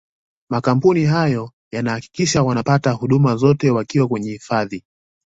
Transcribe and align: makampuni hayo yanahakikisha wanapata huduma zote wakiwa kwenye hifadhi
makampuni 0.49 1.05
hayo 1.05 1.51
yanahakikisha 1.71 2.43
wanapata 2.43 2.91
huduma 2.91 3.35
zote 3.35 3.69
wakiwa 3.71 4.07
kwenye 4.07 4.31
hifadhi 4.31 4.83